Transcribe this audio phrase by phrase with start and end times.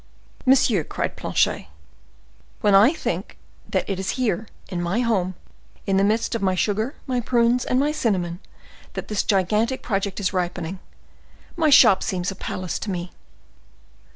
[0.47, 1.67] "Monsieur," cried Planchet,
[2.61, 3.37] "when I think
[3.69, 5.35] that it is here, in my home,
[5.85, 8.39] in the midst of my sugar, my prunes, and my cinnamon,
[8.93, 10.79] that this gigantic project is ripened,
[11.55, 13.11] my shop seems a palace to me."